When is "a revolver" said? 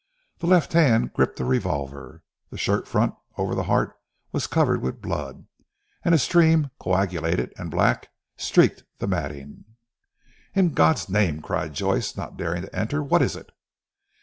1.39-2.23